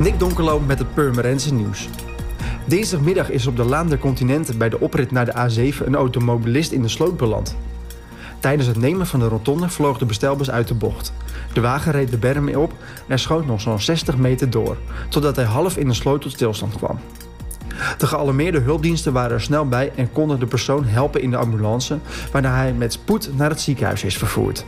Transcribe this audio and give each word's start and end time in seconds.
Nick 0.00 0.18
Donkerlo 0.18 0.60
met 0.60 0.78
het 0.78 0.94
Purmerendse 0.94 1.54
nieuws. 1.54 1.88
Dinsdagmiddag 2.66 3.30
is 3.30 3.46
op 3.46 3.56
de 3.56 3.64
Laan 3.64 3.88
der 3.88 3.98
Continenten 3.98 4.58
bij 4.58 4.68
de 4.68 4.80
oprit 4.80 5.10
naar 5.10 5.24
de 5.24 5.32
A7 5.32 5.86
een 5.86 5.94
automobilist 5.94 6.72
in 6.72 6.82
de 6.82 6.88
sloot 6.88 7.16
beland. 7.16 7.56
Tijdens 8.38 8.68
het 8.68 8.76
nemen 8.76 9.06
van 9.06 9.20
de 9.20 9.28
rotonde 9.28 9.68
vloog 9.68 9.98
de 9.98 10.04
bestelbus 10.04 10.50
uit 10.50 10.68
de 10.68 10.74
bocht. 10.74 11.12
De 11.52 11.60
wagen 11.60 11.92
reed 11.92 12.10
de 12.10 12.18
berm 12.18 12.54
op 12.54 12.72
en 13.06 13.18
schoot 13.18 13.46
nog 13.46 13.60
zo'n 13.60 13.80
60 13.80 14.16
meter 14.16 14.50
door, 14.50 14.76
totdat 15.08 15.36
hij 15.36 15.44
half 15.44 15.76
in 15.76 15.88
de 15.88 15.94
sloot 15.94 16.20
tot 16.20 16.32
stilstand 16.32 16.76
kwam. 16.76 16.98
De 17.98 18.06
gealarmeerde 18.06 18.60
hulpdiensten 18.60 19.12
waren 19.12 19.32
er 19.32 19.40
snel 19.40 19.68
bij 19.68 19.92
en 19.96 20.12
konden 20.12 20.40
de 20.40 20.46
persoon 20.46 20.84
helpen 20.84 21.22
in 21.22 21.30
de 21.30 21.36
ambulance, 21.36 21.98
waarna 22.32 22.54
hij 22.54 22.72
met 22.72 22.92
spoed 22.92 23.30
naar 23.36 23.50
het 23.50 23.60
ziekenhuis 23.60 24.04
is 24.04 24.16
vervoerd. 24.16 24.64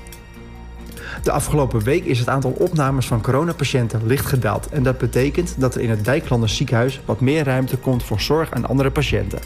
De 1.23 1.33
afgelopen 1.33 1.83
week 1.83 2.05
is 2.05 2.19
het 2.19 2.29
aantal 2.29 2.51
opnames 2.51 3.07
van 3.07 3.23
coronapatiënten 3.23 4.07
licht 4.07 4.27
gedaald 4.27 4.69
en 4.69 4.83
dat 4.83 4.99
betekent 4.99 5.55
dat 5.59 5.75
er 5.75 5.81
in 5.81 5.91
het 5.91 6.05
Dijklander 6.05 6.49
ziekenhuis 6.49 7.01
wat 7.05 7.21
meer 7.21 7.45
ruimte 7.45 7.77
komt 7.77 8.03
voor 8.03 8.21
zorg 8.21 8.51
aan 8.51 8.69
andere 8.69 8.91
patiënten. 8.91 9.39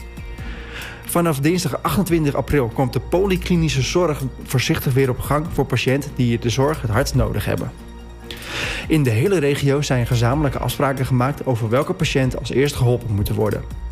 Vanaf 1.05 1.39
dinsdag 1.39 1.81
28 1.81 2.35
april 2.35 2.67
komt 2.67 2.93
de 2.93 2.99
polyklinische 2.99 3.81
zorg 3.81 4.21
voorzichtig 4.43 4.93
weer 4.93 5.09
op 5.09 5.19
gang 5.19 5.45
voor 5.53 5.65
patiënten 5.65 6.11
die 6.15 6.39
de 6.39 6.49
zorg 6.49 6.81
het 6.81 6.89
hardst 6.89 7.15
nodig 7.15 7.45
hebben. 7.45 7.71
In 8.87 9.03
de 9.03 9.09
hele 9.09 9.39
regio 9.39 9.81
zijn 9.81 10.07
gezamenlijke 10.07 10.59
afspraken 10.59 11.05
gemaakt 11.05 11.45
over 11.45 11.69
welke 11.69 11.93
patiënten 11.93 12.39
als 12.39 12.49
eerst 12.49 12.75
geholpen 12.75 13.15
moeten 13.15 13.35
worden. 13.35 13.86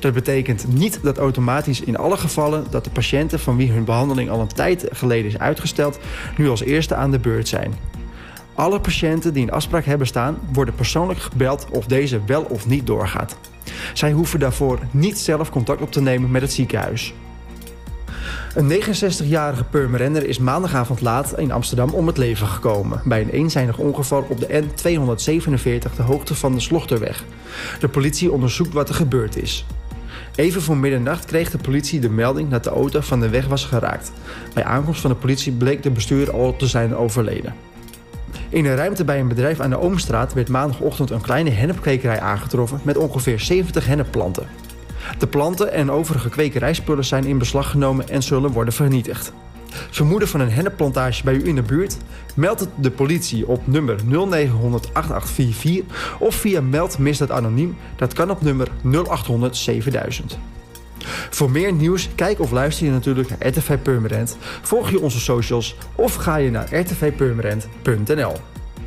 Dat 0.00 0.12
betekent 0.14 0.66
niet 0.68 0.98
dat 1.02 1.18
automatisch 1.18 1.80
in 1.80 1.96
alle 1.96 2.16
gevallen 2.16 2.64
dat 2.70 2.84
de 2.84 2.90
patiënten 2.90 3.40
van 3.40 3.56
wie 3.56 3.72
hun 3.72 3.84
behandeling 3.84 4.30
al 4.30 4.40
een 4.40 4.46
tijd 4.54 4.86
geleden 4.90 5.26
is 5.30 5.38
uitgesteld, 5.38 5.98
nu 6.36 6.48
als 6.48 6.62
eerste 6.62 6.94
aan 6.94 7.10
de 7.10 7.18
beurt 7.18 7.48
zijn. 7.48 7.74
Alle 8.54 8.80
patiënten 8.80 9.32
die 9.32 9.42
een 9.42 9.50
afspraak 9.50 9.84
hebben 9.84 10.06
staan, 10.06 10.38
worden 10.52 10.74
persoonlijk 10.74 11.20
gebeld 11.20 11.66
of 11.70 11.86
deze 11.86 12.20
wel 12.26 12.42
of 12.42 12.66
niet 12.66 12.86
doorgaat. 12.86 13.36
Zij 13.92 14.12
hoeven 14.12 14.38
daarvoor 14.38 14.78
niet 14.90 15.18
zelf 15.18 15.50
contact 15.50 15.80
op 15.80 15.92
te 15.92 16.02
nemen 16.02 16.30
met 16.30 16.42
het 16.42 16.52
ziekenhuis. 16.52 17.14
Een 18.54 18.70
69-jarige 18.70 19.64
Purmerender 19.64 20.26
is 20.26 20.38
maandagavond 20.38 21.00
laat 21.00 21.38
in 21.38 21.52
Amsterdam 21.52 21.90
om 21.90 22.06
het 22.06 22.16
leven 22.16 22.46
gekomen... 22.46 23.00
bij 23.04 23.20
een 23.20 23.30
eenzijdig 23.30 23.78
ongeval 23.78 24.26
op 24.28 24.40
de 24.40 24.62
N247, 24.62 25.96
de 25.96 26.02
hoogte 26.02 26.34
van 26.34 26.54
de 26.54 26.60
Slochterweg. 26.60 27.24
De 27.80 27.88
politie 27.88 28.32
onderzoekt 28.32 28.72
wat 28.72 28.88
er 28.88 28.94
gebeurd 28.94 29.36
is. 29.36 29.66
Even 30.34 30.62
voor 30.62 30.76
middernacht 30.76 31.24
kreeg 31.24 31.50
de 31.50 31.58
politie 31.58 32.00
de 32.00 32.08
melding 32.08 32.50
dat 32.50 32.64
de 32.64 32.70
auto 32.70 33.00
van 33.00 33.20
de 33.20 33.28
weg 33.28 33.46
was 33.46 33.64
geraakt. 33.64 34.12
Bij 34.54 34.64
aankomst 34.64 35.00
van 35.00 35.10
de 35.10 35.16
politie 35.16 35.52
bleek 35.52 35.82
de 35.82 35.90
bestuurder 35.90 36.34
al 36.34 36.56
te 36.56 36.66
zijn 36.66 36.96
overleden. 36.96 37.54
In 38.48 38.64
een 38.64 38.76
ruimte 38.76 39.04
bij 39.04 39.20
een 39.20 39.28
bedrijf 39.28 39.60
aan 39.60 39.70
de 39.70 39.80
Oomstraat 39.80 40.32
werd 40.32 40.48
maandagochtend 40.48 41.10
een 41.10 41.20
kleine 41.20 41.50
hennepkwekerij 41.50 42.20
aangetroffen 42.20 42.80
met 42.82 42.96
ongeveer 42.96 43.40
70 43.40 43.86
hennepplanten. 43.86 44.46
De 45.18 45.26
planten 45.26 45.72
en 45.72 45.90
overige 45.90 46.28
kwekerijspullen 46.28 47.04
zijn 47.04 47.24
in 47.24 47.38
beslag 47.38 47.70
genomen 47.70 48.08
en 48.08 48.22
zullen 48.22 48.50
worden 48.50 48.74
vernietigd. 48.74 49.32
Vermoeden 49.90 50.28
van 50.28 50.40
een 50.40 50.50
hennepplantage 50.50 51.24
bij 51.24 51.34
u 51.34 51.46
in 51.46 51.54
de 51.54 51.62
buurt? 51.62 51.96
Meld 52.34 52.60
het 52.60 52.68
de 52.76 52.90
politie 52.90 53.46
op 53.46 53.66
nummer 53.66 53.96
0900 54.06 54.94
8844 54.94 56.16
of 56.18 56.34
via 56.34 56.60
Meld 56.60 56.98
Misdaad 56.98 57.30
Anoniem. 57.30 57.76
Dat 57.96 58.12
kan 58.12 58.30
op 58.30 58.42
nummer 58.42 58.68
0800 58.82 59.56
7000. 59.56 60.38
Voor 61.30 61.50
meer 61.50 61.72
nieuws, 61.72 62.08
kijk 62.14 62.40
of 62.40 62.50
luister 62.50 62.86
je 62.86 62.92
natuurlijk 62.92 63.28
naar 63.28 63.48
RTV 63.48 63.78
Purmerend. 63.78 64.36
Volg 64.62 64.90
je 64.90 65.00
onze 65.00 65.20
socials 65.20 65.76
of 65.94 66.14
ga 66.14 66.36
je 66.36 66.50
naar 66.50 66.74
rtvpurmerend.nl. 66.74 68.53